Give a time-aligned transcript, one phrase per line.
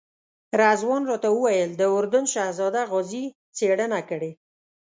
[0.59, 3.25] رضوان راته وویل د اردن شهزاده غازي
[3.57, 4.31] څېړنه کړې.